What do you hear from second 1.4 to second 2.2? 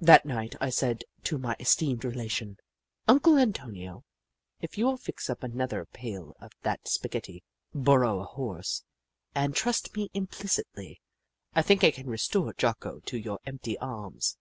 esteemed